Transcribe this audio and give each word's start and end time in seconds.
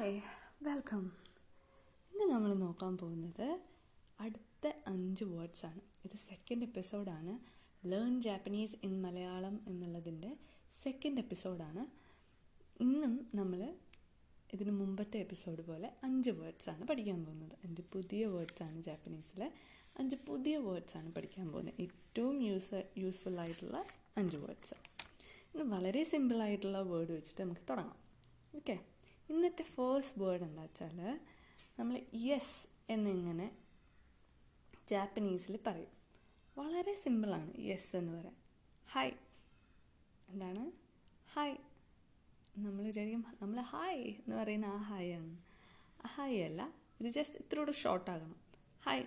Hi 0.00 0.20
welcome 0.62 1.12
ഇന്ന് 2.12 2.32
നമ്മൾ 2.32 2.54
നോക്കാൻ 2.54 2.98
പോകുന്നത് 2.98 3.60
അടുത്ത 4.20 4.72
അഞ്ച് 4.86 5.24
വേർഡ്സ് 5.24 5.66
ആണ്. 5.66 5.80
ഇത് 6.04 6.16
സെക്കൻഡ് 6.16 6.62
എപ്പിസോഡാണ് 6.62 7.38
ലേൺ 7.86 8.22
ജാപ്പനീസ് 8.22 8.76
ഇൻ 8.84 9.02
മലയാളം 9.02 9.64
എന്നുള്ളതിന്റെ 9.68 10.36
സെക്കൻഡ് 10.82 11.18
എപ്പിസോഡാണ് 11.18 11.86
ഇന്നും 12.82 13.30
നമ്മൾ 13.34 13.76
ഇതിന് 14.52 14.70
മുമ്പത്തെ 14.70 15.18
എപ്പിസോഡ് 15.18 15.62
പോലെ 15.62 15.92
അഞ്ച് 16.04 16.30
വേർഡ്സ് 16.30 16.70
ആണ് 16.70 16.86
പഠിക്കാൻ 16.86 17.24
പോകുന്നത്. 17.24 17.58
അഞ്ച് 17.64 17.82
പുതിയ 17.92 18.26
വേർഡ്സ് 18.26 18.62
ആണ് 18.62 18.82
ജാപ്പനീസിലെ 18.82 19.52
അഞ്ച് 19.98 20.16
പുതിയ 20.16 20.56
വേർഡ്സ് 20.56 20.96
ആണ് 20.96 21.12
പഠിക്കാൻ 21.12 21.52
പോകുന്നത്. 21.52 21.74
ഏറ്റവും 21.80 22.42
യൂസ് 22.42 22.88
യൂസ്ഫുൾ 22.98 23.40
ആയിട്ടുള്ള 23.40 23.84
അഞ്ച് 24.16 24.36
വേർഡ്സ് 24.36 24.74
ഇന്ന് 25.54 25.76
വളരെ 25.76 26.04
സിമ്പിൾ 26.04 26.42
ആയിട്ടുള്ള 26.42 26.80
വേർഡ് 26.80 27.10
വെച്ചിട്ട് 27.10 27.42
നമുക്ക് 27.42 27.60
തുടങ്ങാം. 27.70 27.96
ഓക്കെ 28.56 28.99
ഇന്നത്തെ 29.30 29.62
ഫേസ്റ്റ് 29.62 30.22
വേർഡ് 30.22 30.42
എന്താ 30.42 30.62
വെച്ചാൽ 30.62 31.20
നമ്മൾ 31.78 32.00
യെസ് 32.14 32.68
എന്നിങ്ങനെ 32.90 33.58
ജാപ്പനീസിൽ 34.88 35.58
പറയും. 35.66 35.92
വളരെ 36.58 36.94
സിമ്പിളാണ് 36.94 37.52
യെസ് 37.58 37.96
എന്ന് 37.96 38.12
പറയാൻ. 38.12 38.36
ഹായ് 38.92 39.12
എന്താണ്? 40.28 40.72
ഹായ് 41.34 41.56
നമ്മൾ 42.58 42.84
വിചാരിക്കും 42.84 43.24
നമ്മൾ 43.42 43.60
ഹായ് 43.60 44.04
എന്ന് 44.04 44.36
പറയുന്ന 44.36 44.66
ആ 44.66 44.76
ഹായ് 44.76 45.12
ആണ്. 45.12 45.38
ആ 46.04 46.08
ഹായ് 46.08 46.42
അല്ല 46.42 46.72
ഇത് 47.00 47.06
ജസ്റ്റ് 47.06 47.38
ഇത്രയോട് 47.38 47.72
ഷോർട്ട് 47.72 48.10
ആകണം. 48.10 48.36
ഹായ് 48.84 49.04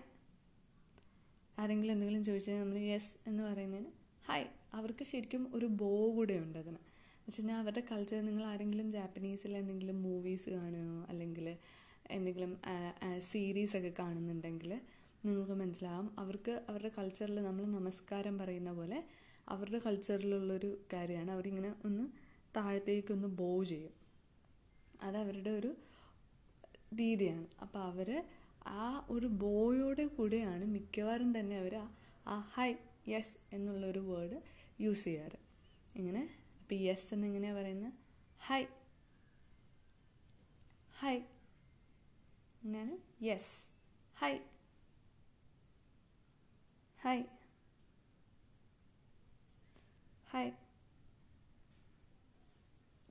ആരെങ്കിലും 1.60 1.94
എന്തെങ്കിലും 1.94 2.24
ചോദിച്ചാൽ 2.24 2.60
നമ്മൾ 2.60 2.78
യെസ് 2.78 3.14
എന്ന് 3.28 3.44
പറയുന്നതിന് 3.44 3.92
ഹായ് 4.28 4.46
അവർക്ക് 4.74 5.04
ശരിക്കും 5.04 5.52
ഒരു 5.54 5.66
ബോ 5.66 6.12
കൂടെ 6.16 6.34
ഉണ്ട് 6.34 6.58
അതിന്. 6.58 6.78
വെച്ച് 7.24 7.42
കഴിഞ്ഞാൽ 7.42 7.58
അവരുടെ 7.58 7.84
കൾച്ചർ 7.92 8.26
നിങ്ങൾ 8.26 8.44
ആരെങ്കിലും 8.46 8.92
ജാപ്പനീസിൽ 8.92 9.58
എന്തെങ്കിലും 9.58 10.04
മൂവീസ് 10.04 10.50
കാണുകയോ 10.50 11.06
അല്ലെങ്കിൽ 11.10 11.58
എന്തെങ്കിലും 12.12 12.58
സീരീസ് 13.20 13.78
ഒക്കെ 13.78 13.94
കാണുന്നുണ്ടെങ്കിൽ 14.00 14.72
നിങ്ങൾക്ക് 15.26 15.52
മനസ്സിലാവും. 15.52 16.20
അവർക്ക് 16.20 16.62
അവരുടെ 16.70 16.92
കൾച്ചറിൽ 16.98 17.44
നമ്മൾ 17.44 17.66
നമസ്കാരം 17.66 18.38
പറയുന്ന 18.38 18.72
പോലെ 18.74 19.04
അവരുടെ 19.50 19.80
കൾച്ചറിലുള്ളൊരു 19.86 20.82
കാര്യമാണ്. 20.94 21.32
അവരിങ്ങനെ 21.32 21.76
ഒന്ന് 21.86 22.04
താഴത്തേക്കൊന്ന് 22.56 23.28
ബോ 23.28 23.64
ചെയ്യും. 23.64 23.94
അത് 25.02 25.18
അവരുടെ 25.18 25.50
ഒരു 25.50 25.76
രീതിയാണ്. 26.94 27.48
അപ്പോൾ 27.62 27.80
അവർ 27.80 28.10
ആ 28.82 29.06
ഒരു 29.10 29.26
ബോയോടെ 29.26 30.06
കൂടെയാണ് 30.08 30.66
മിക്കവാറും 30.66 31.40
തന്നെ 31.40 31.58
അവർ 31.58 31.76
ആ 32.28 32.36
ഹൈ 32.54 32.74
യെസ് 33.08 33.56
എന്നുള്ളൊരു 33.56 34.00
വേർഡ് 34.00 34.38
യൂസ് 34.82 35.04
ചെയ്യാറ്. 35.04 35.38
ഇങ്ങനെ 35.96 36.24
അപ്പോൾ 36.74 36.86
എസ് 36.94 37.14
എന്നിങ്ങനെയാണ് 37.14 37.58
പറയുന്നത് 37.60 37.94
ഹൈ 38.48 38.62
ഹൈ 41.02 41.16
ഇങ്ങനെയാണ്. 42.64 42.96
Yes 43.26 43.52
high 44.22 44.34
high 47.04 47.18
high 50.34 50.46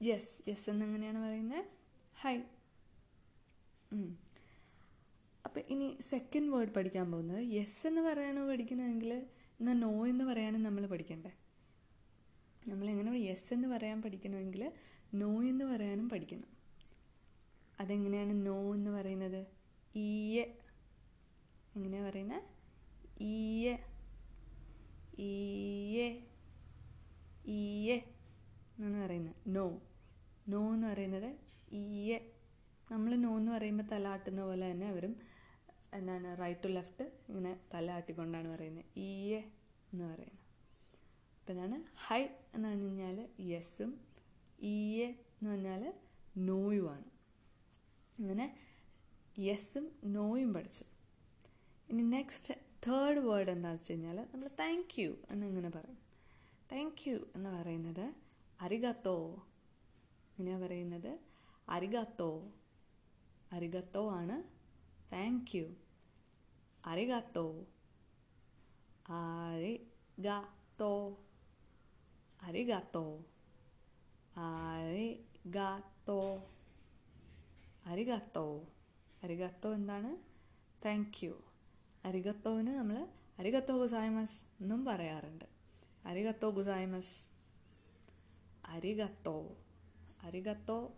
yes 0.01 0.43
yes 0.49 0.71
എന്നിങ്ങനെയാണ് 0.71 1.19
പറയുന്നത് 1.19 1.65
ഹൈ 2.23 2.35
അപ്പം 5.45 5.63
ഇനി 5.69 5.99
സെക്കൻഡ് 6.01 6.51
വേർഡ് 6.55 6.75
പഠിക്കാൻ 6.77 7.07
പോകുന്നത്. 7.13 7.43
യെസ് 7.57 7.87
എന്ന് 7.87 8.01
പറയാനോ 8.01 8.43
പഠിക്കുന്നതെങ്കിൽ 8.49 9.13
എന്നാൽ 9.61 9.79
നോ 9.79 10.07
എന്ന് 10.07 10.25
പറയാനും 10.25 10.63
നമ്മൾ 10.63 10.87
പഠിക്കണ്ടേ? 10.87 11.33
നമ്മളെങ്ങനെ 12.69 13.11
യെസ് 13.11 13.55
എന്ന് 13.55 13.69
പറയാൻ 13.69 14.03
പഠിക്കണമെങ്കിൽ 14.03 14.73
നോ 15.15 15.43
എന്ന് 15.43 15.65
പറയാനും 15.65 16.09
പഠിക്കണം. 16.09 16.45
അതെങ്ങനെയാണ് 17.81 18.47
നോ 18.47 18.75
എന്ന് 18.75 18.91
പറയുന്നത്? 18.91 19.47
ഈയ. 19.97 20.41
എങ്ങനെയാണ് 21.77 22.09
പറയുന്നത് 22.09 22.43
ഈയ. 23.21 23.79
ഈയ. 25.19 26.19
ഈയ 27.47 27.93
എന്നാണ് 28.79 29.07
പറയുന്നത്. 29.07 29.35
നോ 29.47 29.83
നോ 30.49 30.75
എന്ന് 30.75 30.89
പറയുന്നത് 30.89 31.37
ഈയ. 31.73 32.19
നമ്മൾ 32.91 33.17
നോ 33.17 33.37
എന്ന് 33.37 33.53
പറയുമ്പോൾ 33.53 33.85
തല 33.85 34.09
ആട്ടുന്ന 34.09 34.43
പോലെ 34.43 34.71
തന്നെ 34.71 34.89
അവരും 34.89 35.17
എന്താണ് 35.95 36.41
റൈറ്റ് 36.41 36.61
ടു 36.65 36.69
ലെഫ്റ്റ് 36.69 37.05
ഇങ്ങനെ 37.29 37.61
തല 37.75 37.91
ആട്ടിക്കൊണ്ടാണ് 37.91 38.49
പറയുന്നത്. 38.49 38.85
ഈയ 38.97 39.37
എന്ന് 39.93 40.05
പറയുന്നത്. 40.05 40.42
അപ്പം 41.43 41.53
എന്താണ് 41.53 41.77
ഹൈ 42.07 42.21
എന്ന് 42.55 42.69
പറഞ്ഞു 42.69 42.87
കഴിഞ്ഞാൽ 42.87 43.17
യെസ്സും 43.41 43.91
ഈയെ 44.63 45.07
എന്ന് 45.07 45.51
പറഞ്ഞാൽ 45.51 45.83
നോയുമാണ് 46.37 47.09
അങ്ങനെ 48.19 48.47
യെസ്സും 49.39 49.85
നോയും 50.05 50.55
പഠിച്ചു. 50.55 50.85
ഇനി 51.91 52.03
നെക്സ്റ്റ് 52.03 52.55
തേർഡ് 52.87 53.19
വേർഡ് 53.19 53.51
എന്താണെന്ന് 53.51 53.83
വെച്ച് 53.83 53.93
കഴിഞ്ഞാൽ 53.93 54.17
നമ്മൾ 54.17 54.51
താങ്ക് 54.61 55.03
യു 55.03 55.17
എന്നിങ്ങനെ 55.31 55.71
പറയും. 55.71 55.99
താങ്ക് 56.73 57.09
യു 57.09 57.27
എന്ന് 57.37 57.51
പറയുന്നത് 57.51 58.05
അരിഗത്തോ 58.61 59.17
ഇങ്ങനെ 60.39 60.59
പറയുന്നത് 60.67 61.13
അരിഗത്തോ 61.69 62.31
അരിഗത്തോ 63.53 64.11
ആണ് 64.11 64.37
താങ്ക് 65.13 65.57
യു 65.57 65.67
അരിഗത്തോ 66.87 67.47
അരിഗത്തോ 69.19 70.95
അരിഗത്തോ 72.43 73.25
അരിഗത്തോ 74.37 76.21
അരിഗത്തോ 77.87 78.47
അരിഗത്തോ 79.23 79.75
എന്താണ്? 79.75 80.11
താങ്ക് 80.85 81.25
യു 81.25 81.43
അരിഗത്തോവിന് 82.05 82.67
നമ്മൾ 82.67 83.09
അരിഗത്തോ 83.39 83.77
ഗുസായ്മസ് 83.79 84.43
എന്നും 84.61 84.85
പറയാറുണ്ട്. 84.85 85.45
അരിഗത്തോ 86.05 86.51
ഗുസായ്മസ് 86.51 87.15
അരിഗത്തോ 88.67 89.57
അരിഗത്തോ 90.23 90.97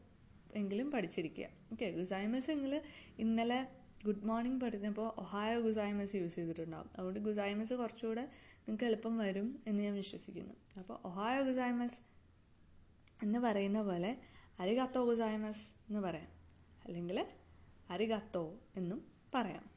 എങ്കിലും 0.54 0.90
പഠിച്ചിരിക്കുക. 0.90 1.48
ഓക്കെ 1.72 1.90
ഗുസായ്മസ് 1.90 2.50
എങ്കിൽ 2.50 2.82
ഇന്നലെ 3.18 3.68
ഗുഡ് 4.04 4.24
മോർണിംഗ് 4.24 4.60
പഠിച്ചപ്പോൾ 4.60 5.08
ഒഹായോ 5.20 5.60
ഗുസായ്മസ് 5.60 6.16
യൂസ് 6.16 6.34
ചെയ്തിട്ടുണ്ടാവും. 6.34 6.90
അതുകൊണ്ട് 6.98 7.20
ഗുസായ്മസ് 7.20 7.74
കുറച്ചുകൂടെ 7.74 8.30
നിങ്ങൾക്ക് 8.68 8.84
എളുപ്പം 8.84 9.18
വരും 9.18 9.62
എന്ന് 9.66 9.82
ഞാൻ 9.82 9.94
വിശ്വസിക്കുന്നു. 9.94 10.54
അപ്പോൾ 10.78 11.00
ഒഹായോ 11.04 11.42
ഗുസായ്മസ് 11.42 11.98
എന്ന് 13.22 13.38
പറയുന്ന 13.38 13.82
പോലെ 13.82 14.16
അരിഗത്തോ 14.60 15.04
ഗുസായ്മസ് 15.04 15.68
എന്ന് 15.88 16.00
പറയാം. 16.00 16.28
അല്ലെങ്കിൽ 16.84 17.26
അരിഗത്തോ 17.90 18.58
എന്നും 18.76 19.12
പറയാം. 19.34 19.70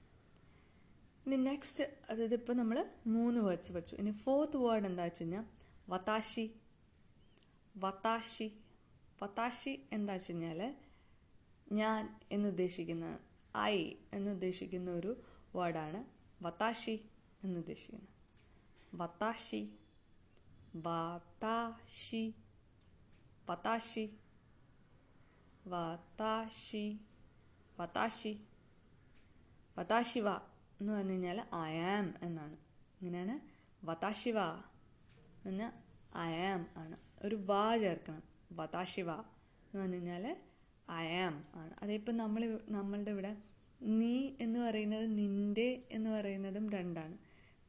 ഇനി 1.26 1.36
നെക്സ്റ്റ് 1.36 1.84
അതായത് 2.09 2.34
ഇപ്പോൾ 2.34 2.53
നമ്മൾ 2.53 2.90
മൂന്ന് 3.08 3.42
വേർഡ്സ് 3.42 3.72
പഠിച്ചു. 3.72 3.96
ഇനി 3.96 4.12
ഫോർത്ത് 4.12 4.58
വേർഡ് 4.58 4.86
എന്താ 4.86 5.03
വെച്ച് 5.03 5.24
കഴിഞ്ഞാൽ 5.24 5.44
വതാശി. 5.90 6.52
വതാശി. 7.78 8.58
വതാശി 9.24 9.81
എന്താ 9.92 10.14
വെച്ച് 10.14 10.31
കഴിഞ്ഞാൽ 10.31 10.76
ഞാൻ 11.72 12.20
എന്നുദ്ദേശിക്കുന്ന 12.31 13.20
ഐ 13.58 13.94
എന്നുദ്ദേശിക്കുന്ന 14.14 14.92
ഒരു 14.92 15.22
വേർഡാണ് 15.56 16.06
വതാശി 16.44 17.06
എന്നുദ്ദേശിക്കുന്നത് 17.44 18.16
വതാശി 18.94 19.70
വതാശി 20.75 22.34
വതാശി 23.50 24.09
വതാശി 25.68 27.00
വതാശി 27.80 28.40
വതാശിവ 29.78 30.30
എന്ന് 30.81 30.94
പറഞ്ഞു 30.94 31.12
കഴിഞ്ഞാൽ 31.12 31.46
ഐ 31.56 31.78
ആം 31.78 32.14
എന്നാണ്. 32.22 32.58
ഇങ്ങനെയാണ്. 33.02 33.40
വതാശിവ 33.86 34.40
എന്ന് 34.40 35.46
പറഞ്ഞാൽ 35.46 35.72
ഐ 36.18 36.34
ആം 36.34 36.68
ആണ്. 36.78 36.97
ഒരു 37.24 37.36
വാ 37.36 37.78
ചേർക്കണം. 37.78 38.24
വതാശിവ 38.52 39.12
എന്ന് 39.12 39.81
പറഞ്ഞു 39.81 39.96
കഴിഞ്ഞാൽ 39.96 40.38
ഐ 40.92 41.18
ആം 41.18 41.46
ആണ്. 41.56 41.73
അതിപ്പോൾ 41.84 42.11
നമ്മൾ 42.11 42.59
നമ്മളുടെ 42.70 43.11
ഇവിടെ 43.11 43.38
നീ 43.82 44.29
എന്ന് 44.41 44.59
പറയുന്നത് 44.59 45.17
നിന്റെ 45.17 45.84
എന്ന് 45.91 46.09
പറയുന്നതും 46.09 46.70
രണ്ടാണ്. 46.70 47.17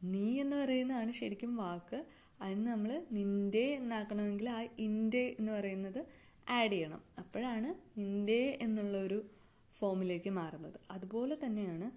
നീ 0.02 0.40
എന്ന് 0.40 0.56
പറയുന്നതാണ് 0.56 1.12
ശരിക്കും 1.12 1.56
വാക്ക്. 1.56 2.06
അതിന് 2.40 2.66
നമ്മൾ 2.66 3.06
നിന്റെ 3.12 3.64
എന്നാക്കണമെങ്കിൽ 3.64 4.48
ആ 4.50 4.66
ഇന്റെ 4.78 5.36
എന്ന് 5.38 5.52
പറയുന്നത് 5.52 6.04
ആഡ് 6.48 6.72
ചെയ്യണം. 6.72 7.02
അപ്പോഴാണ് 7.18 7.98
നിന്റെ 8.00 8.58
എന്നുള്ളൊരു 8.62 9.30
ഫോമിലേക്ക് 9.72 10.30
മാറുന്നത്. 10.30 10.80
അതുപോലെ 10.90 11.36
തന്നെയാണ് 11.44 11.90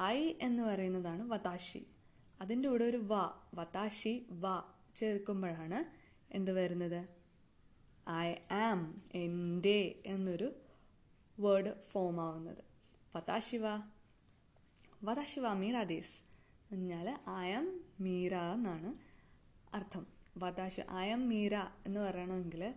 ഐ 0.00 0.34
എന്ന് 0.40 0.62
പറയുന്നതാണ് 0.62 1.30
വതാശി. 1.30 1.86
അതിന്റെ 2.40 2.68
കൂടെ 2.68 2.84
ഒരു 2.84 2.96
വ 2.96 3.30
വതാശി 3.54 4.26
വ 4.30 4.62
ചേർക്കുമ്പോഴാണ് 4.94 5.84
എന്ത് 6.34 6.50
വരുന്നത്? 6.50 7.08
ഐ 8.10 8.34
ആം 8.50 9.02
എന്റെ 9.14 10.02
എന്നൊരു 10.06 10.52
വേർഡ് 11.40 11.80
ഫോം 11.80 12.20
ആവുന്നത്. 12.20 12.64
വതാശിവ. 13.16 13.62
വതാശിവ 15.04 15.52
മീരാദീസ് 15.52 16.31
എന്നാൽ 16.72 17.18
ഐ 17.30 17.52
ആം 17.52 17.80
മീര 18.00 18.34
എന്നാണ് 18.34 18.94
അർത്ഥം. 19.74 20.06
വതാശി 20.36 20.80
ഐ 20.92 21.10
ആം 21.10 21.28
മീര 21.28 21.54
എന്ന് 21.86 22.00
പറയണമെങ്കിൽ 22.00 22.74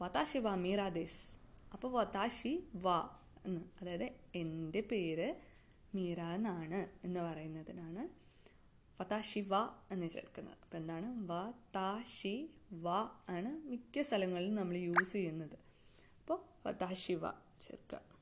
വതാശിവ 0.00 0.54
മീരാദീസ് 0.54 1.32
അപ്പോൾ 1.72 1.92
വതാശി 1.92 2.68
വാ 2.74 3.18
എന്ന് 3.46 3.60
അതായത് 3.82 4.12
എന്റെ 4.34 4.80
പേര് 4.80 5.34
മീര 5.94 6.20
എന്നാണ് 6.22 6.88
എന്ന് 7.04 7.20
പറയുന്നതിനാണ് 7.20 8.24
വതാഷി 9.00 9.40
വ 9.40 9.54
എന്ന് 9.90 10.08
ചേർക്കുന്നത്. 10.08 10.56
അപ്പം 10.62 10.76
എന്താണ്? 10.76 11.28
വ 11.28 11.52
താഷി 11.74 12.50
വാ 12.72 13.02
വ 13.02 13.10
ആണ് 13.28 13.68
മിക്ക 13.68 14.02
സ്ഥലങ്ങളിലും 14.02 14.54
നമ്മൾ 14.54 14.76
യൂസ് 14.76 15.12
ചെയ്യുന്നത്. 15.12 15.56
അപ്പോൾ 16.20 16.68
വതാഷി 16.68 17.12
വ 17.12 17.30
ചേർക്കുക. 17.60 18.13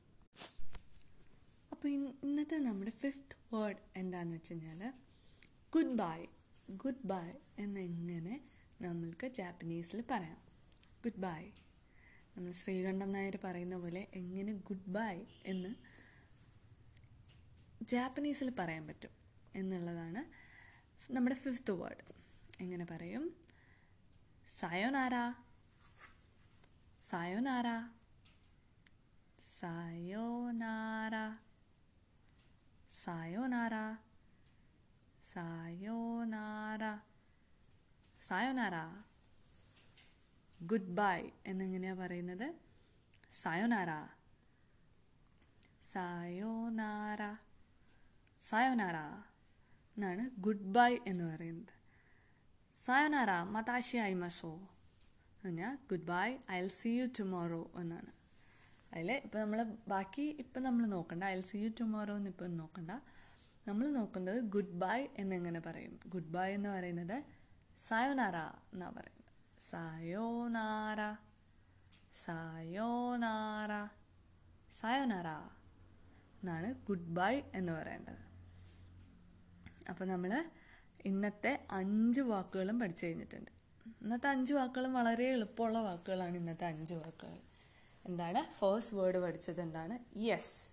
അപ്പോൾ 1.82 1.92
ഇന്നത്തെ 1.92 2.56
നമ്മുടെ 2.56 2.90
ഫിഫ്ത്ത് 2.90 3.54
വേർഡ് 3.54 3.76
എന്താണെന്ന് 3.96 4.36
വെച്ച് 4.36 4.52
കഴിഞ്ഞാൽ 4.52 4.82
ഗുഡ് 5.74 5.94
ബൈ 5.94 6.26
ഗുഡ് 6.76 7.02
ബൈ 7.04 7.32
എന്നെങ്ങനെ 7.58 8.34
നമ്മൾക്ക് 8.80 9.26
ജാപ്പനീസിൽ 9.26 10.04
പറയാം. 10.10 10.38
ഗുഡ് 11.04 11.18
ബൈ 11.18 11.42
നമ്മൾ 12.36 12.52
ശ്രീകണ്ഠൻ 12.52 13.12
നായർ 13.12 13.38
പറയുന്ന 13.44 13.76
പോലെ 13.76 14.06
എങ്ങനെ 14.14 14.52
ഗുഡ് 14.52 14.88
ബൈ 14.90 15.26
എന്ന് 15.46 15.74
ജാപ്പനീസിൽ 17.84 18.50
പറയാൻ 18.50 18.86
പറ്റും 18.86 19.10
എന്നുള്ളതാണ് 19.56 20.22
നമ്മുടെ 21.12 21.34
ഫിഫ്ത്ത് 21.34 21.72
വേർഡ് 21.72 22.04
എങ്ങനെ 22.60 22.84
പറയും? 22.84 23.36
സയോനാര 24.60 25.14
സയോനാര 27.10 27.68
സയോനാര 29.60 31.16
സയോനാര 33.04 33.74
Sayonara. 35.34 36.90
സയോനാര 38.28 38.76
ഗുഡ് 40.66 40.92
ബൈ 40.98 41.30
എന്നെങ്ങനെയാ 41.46 41.94
പറയുന്നത്. 41.94 42.54
സയോനാര 43.32 43.90
സയോനാര 45.92 47.22
സയോനാര 48.40 48.96
എന്നാണ് 49.96 50.30
ഗുഡ് 50.40 50.68
ബൈ 50.76 50.98
എന്ന് 51.06 51.24
പറയുന്നത്. 51.34 51.74
സയോനാര 52.84 53.42
മതാശി 53.42 53.96
ഐമസോ 53.96 54.52
പറഞ്ഞാൽ 55.42 55.74
goodbye 56.06 56.38
I 56.50 56.68
see 56.68 56.88
you 56.88 57.06
tomorrow 57.18 57.70
എന്നാണ്. 57.76 58.21
അതിൽ 58.94 59.10
ഇപ്പം 59.24 59.40
നമ്മൾ 59.40 59.60
ബാക്കി 59.88 60.36
ഇപ്പം 60.38 60.62
നമ്മൾ 60.62 60.86
നോക്കണ്ട 60.86 61.24
ഐ 61.24 61.40
സി 61.40 61.58
യു 61.58 61.70
ടുമോറോ 61.80 62.16
എന്ന് 62.16 62.30
ഇപ്പം 62.30 62.56
നോക്കണ്ട. 62.56 62.90
നമ്മൾ 63.68 63.90
നോക്കുന്നത് 63.90 64.38
ഗുഡ് 64.54 64.74
ബൈ 64.74 65.08
എന്നെങ്ങനെ 65.18 65.60
പറയും? 65.60 66.00
ഗുഡ് 66.08 66.32
ബൈ 66.32 66.52
എന്ന് 66.52 66.68
പറയുന്നത് 66.68 67.16
സയോനാര 67.88 68.36
എന്നാണ് 68.72 68.96
പറയുന്നത്. 68.96 69.30
സയോനാര 69.60 71.00
സയോനാര 72.24 73.72
സയോനാര 74.80 75.28
എന്നാണ് 76.42 76.74
ഗുഡ് 76.86 77.10
ബൈ 77.18 77.42
എന്ന് 77.54 77.72
പറയേണ്ടത്. 77.72 78.22
അപ്പോൾ 79.88 80.04
നമ്മൾ 80.04 80.32
ഇന്നത്തെ 81.04 81.66
അഞ്ച് 81.70 82.20
വാക്കുകളും 82.20 82.80
പഠിച്ചു 82.80 83.06
കഴിഞ്ഞിട്ടുണ്ട്. 83.06 83.50
ഇന്നത്തെ 84.02 84.28
അഞ്ച് 84.28 84.52
വാക്കുകളും 84.52 84.94
വളരെ 84.94 85.32
എളുപ്പമുള്ള 85.32 85.78
വാക്കുകളാണ് 85.78 86.36
ഇന്നത്തെ 86.36 86.66
അഞ്ച് 86.66 86.94
വാക്കുകൾ. 86.94 87.40
എന്താണ്? 88.06 88.54
ഫേസ്റ്റ് 88.54 88.96
വേർഡ് 88.96 89.18
പഠിച്ചത് 89.18 89.60
എന്താണ്? 89.60 90.18
യെസ് 90.18 90.70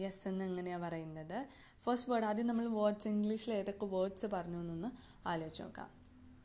യെസ് 0.00 0.28
എന്ന് 0.28 0.44
എങ്ങനെയാണ് 0.44 0.82
പറയുന്നത്? 0.82 1.48
ഫേസ്റ്റ് 1.82 2.10
വേർഡ് 2.10 2.24
ആദ്യം 2.24 2.46
നമ്മൾ 2.46 2.66
വേർഡ്സ് 2.68 3.08
ഇംഗ്ലീഷിൽ 3.08 3.52
ഏതൊക്കെ 3.52 3.86
വേർഡ്സ് 3.86 4.26
പറഞ്ഞു 4.26 4.60
എന്നൊന്ന് 4.60 4.88
ആലോചിച്ച് 5.28 5.62
നോക്കാം. 5.62 5.90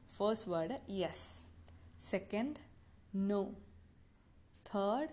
First 0.07 0.50
word 0.50 0.81
yes 0.90 1.46
second 2.10 2.56
no 3.16 3.44
third 4.75 5.10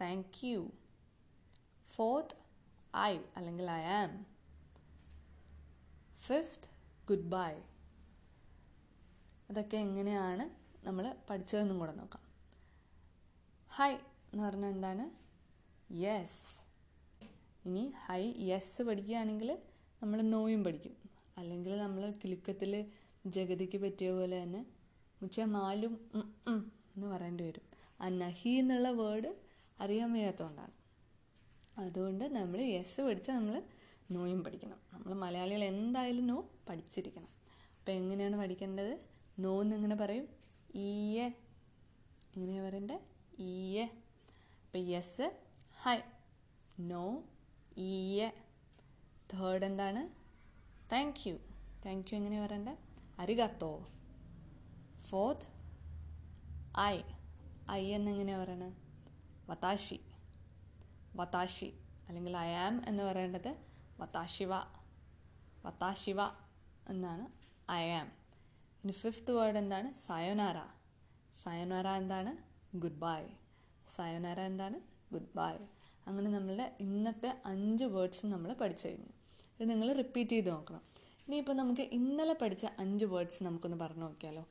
thank 0.00 0.46
you 0.46 0.72
fourth 1.86 2.36
I 2.96 3.18
അല്ലെങ്കിൽ 3.36 3.70
I 3.70 3.82
am 3.82 4.26
fifth 6.16 6.68
good 7.08 7.28
bye 7.30 7.52
അതൊക്കെ 9.50 9.76
എങ്ങനെയാണ് 9.76 10.44
നമ്മൾ 10.86 11.16
പഠിച്ചതെന്നും 11.30 11.78
കൂടെ 11.78 11.92
നോക്കാം. 11.92 12.22
ഹായ് 13.74 13.98
എന്ന് 14.36 14.48
പറഞ്ഞാൽ 14.48 14.68
എന്താണ്? 14.68 15.04
യെസ് 15.92 16.40
ഇനി 17.68 17.92
ഹൈ 18.06 18.32
യെസ് 18.38 18.82
പഠിക്കുകയാണെങ്കിൽ 18.82 19.58
നമ്മൾ 20.02 20.22
നോയും 20.22 20.64
പഠിക്കും. 20.64 20.96
അല്ലെങ്കിൽ 21.38 21.78
നമ്മൾ 21.78 22.14
കിലുക്കത്തിൽ 22.24 22.72
ജഗതിക്ക് 23.26 23.78
പറ്റിയ 23.78 24.10
പോലെ 24.10 24.42
തന്നെ 24.42 24.66
മുച്ച 25.22 25.40
മാലും 25.40 26.10
എന്ന് 26.96 27.06
പറയേണ്ടി 27.06 27.44
വരും. 27.44 27.64
ആ 28.00 28.08
നഹി 28.08 28.48
എന്നുള്ള 28.48 28.90
വേർഡ് 28.90 29.34
അറിയാൻ 29.80 30.12
വയ്യാത്തതുകൊണ്ടാണ്. 30.12 30.74
അതുകൊണ്ട് 31.78 32.24
നമ്മൾ 32.24 32.60
യെസ് 32.60 33.00
പഠിച്ചാൽ 33.00 33.34
നമ്മൾ 33.34 33.62
നോയും 34.10 34.44
പഠിക്കണം. 34.44 34.80
നമ്മൾ 34.92 35.14
മലയാളികൾ 35.14 35.64
എന്തായാലും 35.64 36.26
നോ 36.26 36.50
പഠിച്ചിരിക്കണം. 36.68 37.28
അപ്പോൾ 37.78 37.92
എങ്ങനെയാണ് 37.92 38.36
പഠിക്കേണ്ടത്? 38.36 39.00
നോ 39.38 39.62
എന്നെങ്ങനെ 39.62 39.96
പറയും? 39.96 40.28
ഈയെ. 40.74 41.28
എങ്ങനെയാണ് 42.36 42.66
പറയേണ്ടത് 42.66 43.00
ഈയെ. 43.38 44.05
അപ്പം 44.76 44.88
യെസ് 44.88 45.26
ഹൈ 45.82 45.94
നോ 46.88 47.02
ഈ 47.78 47.92
തേർഡ് 49.32 49.64
എന്താണ്? 49.64 50.02
താങ്ക് 50.92 51.20
യു 51.28 51.36
താങ്ക് 51.86 52.08
യു 52.10 52.16
എങ്ങനെ 52.16 52.38
പറയണ്ടേ? 52.42 52.74
അരികത്തോ? 53.18 53.70
ഫോർത്ത് 55.08 55.46
ഐ 56.80 56.96
ഐ 57.70 57.80
എന്നെങ്ങനെയാണ് 57.94 58.42
പറയണത് 58.42 58.74
വതാശി 59.50 59.98
വതാശി 61.14 61.70
അല്ലെങ്കിൽ 62.08 62.36
ഐ 62.36 62.50
ആം 62.66 62.76
എന്ന് 62.88 63.02
പറയേണ്ടത് 63.02 63.50
വതാശിവ 64.00 64.52
വതാശിവ 65.66 66.20
എന്നാണ് 66.88 67.26
ഐ 67.70 67.82
ആം 67.92 68.10
ഇനി 68.84 68.92
ഫിഫ്ത്ത് 68.92 69.32
വേർഡ് 69.32 69.58
എന്താണ്? 69.58 69.94
സയോനാര 70.06 70.58
സയോനാര 71.42 71.88
എന്താണ്? 72.02 72.34
ഗുഡ് 72.76 73.02
ബൈ 73.06 73.20
സയോനാര 73.96 74.40
എന്താണ്? 74.40 74.80
ഗുഡ് 75.12 75.32
ബൈ 75.36 75.56
അങ്ങനെ 76.06 76.30
നമ്മളുടെ 76.30 76.76
ഇന്നത്തെ 76.80 77.42
അഞ്ച് 77.44 77.84
വേർഡ്സും 77.84 78.30
നമ്മൾ 78.30 78.52
പഠിച്ചു 78.52 78.88
കഴിഞ്ഞു. 78.88 79.12
ഇത് 79.60 79.70
നിങ്ങൾ 79.70 79.92
റിപ്പീറ്റ് 79.92 80.30
ചെയ്ത് 80.30 80.50
നോക്കണം. 80.50 80.82
ഇനിയിപ്പോൾ 81.26 81.52
നമുക്ക് 81.52 81.80
ഇന്നലെ 81.80 82.32
പഠിച്ച 82.32 82.66
അഞ്ച് 82.78 83.04
വേർഡ്സ് 83.04 83.42
നമുക്കൊന്ന് 83.42 83.76
പറഞ്ഞു 83.76 84.00
നോക്കിയാലോ. 84.00 84.44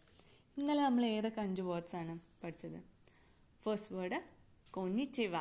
ഇന്നലെ 0.58 0.82
നമ്മൾ 0.82 1.06
ഏതൊക്കെ 1.06 1.42
അഞ്ച് 1.42 1.62
വേർഡ്സാണ് 1.62 2.20
പഠിച്ചത്? 2.44 2.80
ഫസ്റ്റ് 3.64 3.96
വേർഡ് 3.96 4.20
കോഞ്ഞിച്ചിവ 4.72 5.36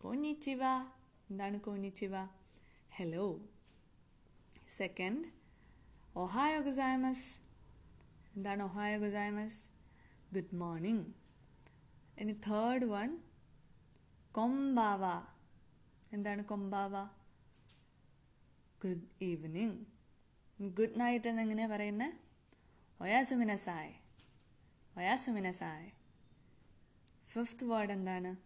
കോഞ്ഞിച്ചിവ 0.00 0.62
എന്താണ് 1.30 1.60
കോഞ്ഞിച്ചിവ 1.60 2.14
ഹലോ 2.90 3.24
സെക്കൻഡ് 4.76 5.24
ഒഹായോ 6.16 6.60
ഗുസായമസ് 6.60 7.26
എന്താണ് 8.36 8.62
ഒഹായോ 8.62 8.98
ഗുസായമസ് 8.98 9.58
ഗുഡ് 10.34 10.54
മോർണിംഗ് 10.54 11.19
ഇനി 12.20 12.32
തേർഡ് 12.32 12.84
വൺ 12.84 13.20
കൊമ്പാവ 14.32 15.00
എന്താണ് 16.12 16.44
കൊമ്പാവ 16.44 17.04
ഗുഡ് 18.84 19.02
ഈവനിങ് 19.22 19.84
ഗുഡ് 20.60 21.00
നൈറ്റ് 21.00 21.28
എന്ന് 21.28 21.42
എങ്ങനെയാണ് 21.42 21.72
പറയുന്നത് 21.72 22.14
ഒയാസുമിനസായ്. 23.00 23.94
ഒയാസുമിനസായ്. 24.98 25.90
ഫിഫ്ത്ത് 27.26 27.64
വേർഡ് 27.64 27.92
എന്താണ്? 27.92 28.36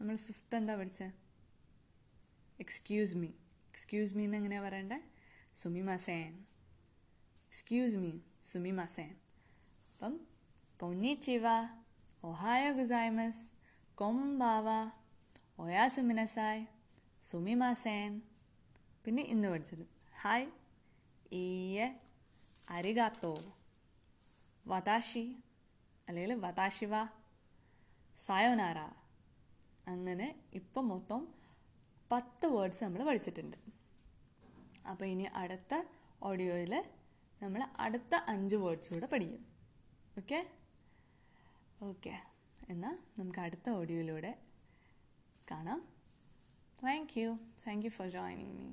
നമ്മൾ 0.00 0.16
ഫിഫ്ത്ത് 0.16 0.56
എന്താ 0.56 0.76
പഠിച്ചത് 0.76 1.12
എക്സ്ക്യൂസ് 2.60 3.14
മീ 3.14 3.28
എക്സ്ക്യൂസ് 3.68 4.14
മീ 4.14 4.24
എന്ന് 4.24 4.36
എങ്ങനെയാണ് 4.36 4.66
പറയണ്ടേ? 4.66 5.00
സുമിമാസേൻ. 5.56 6.46
എക്സ്ക്യൂസ് 7.46 7.96
മീ 7.96 8.18
സുമി 8.44 8.70
മസേൻ 8.70 9.16
അപ്പം 9.92 10.29
കൊന്നിച്ചിവ 10.80 11.46
ഒഹായോ 12.24 12.68
ഗുസായ്മസ് 12.72 13.42
കൊമ്പാവ 13.98 14.68
ഒയാസുമിനസായ് 15.58 16.62
സുമിമാസേൻ 17.22 18.12
പിന്നെ 19.04 19.22
ഇന്ന് 19.24 19.48
പഠിച്ചത് 19.48 19.82
ഹായ് 20.22 20.46
ഈയെ 21.32 21.88
അരികാത്തോ 22.68 23.32
വതാഷി 24.66 25.24
അല്ലെങ്കിൽ 26.08 26.38
വതാശിവ 26.38 26.94
സായോനാര 28.18 28.78
അങ്ങനെ 29.86 30.28
ഇപ്പം 30.54 30.88
മൊത്തം 30.88 31.20
പത്ത് 32.10 32.46
വേർഡ്സ് 32.46 32.82
നമ്മൾ 32.84 33.02
പഠിച്ചിട്ടുണ്ട് 33.04 33.58
അപ്പോൾ 34.90 35.06
ഇനി 35.06 35.26
അടുത്ത 35.34 35.74
ഓഡിയോയിൽ 36.22 36.74
നമ്മൾ 37.40 37.60
അടുത്ത 37.78 38.14
അഞ്ച് 38.26 38.56
വേർഡ്സ് 38.56 38.92
കൂടെ 38.94 39.06
പഠിക്കും 39.06 39.44
ഓക്കെ 40.16 40.40
ഓക്കെ 41.82 42.22
എന്നാൽ 42.68 42.98
നമുക്ക് 43.18 43.40
അടുത്ത 43.40 43.70
ഓഡിയോയിലൂടെ 43.70 44.38
കാണാം. 45.50 45.80
Thank 46.84 47.20
you 47.20 47.38
thank 47.66 47.84
you 47.84 47.90
for 47.90 48.08
joining 48.08 48.54
me 48.58 48.68